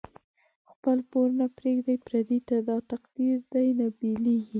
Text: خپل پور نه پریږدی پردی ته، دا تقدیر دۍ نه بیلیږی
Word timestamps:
خپل 0.71 0.97
پور 1.09 1.27
نه 1.39 1.47
پریږدی 1.57 1.95
پردی 2.07 2.39
ته، 2.47 2.55
دا 2.67 2.77
تقدیر 2.91 3.35
دۍ 3.53 3.67
نه 3.79 3.87
بیلیږی 3.97 4.41